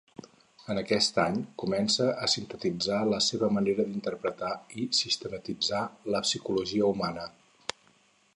[0.73, 4.53] En aquest any comença a sintetitzar la seva manera d'interpretar
[4.85, 5.85] i sistematitzar
[6.17, 7.29] la psicologia humana.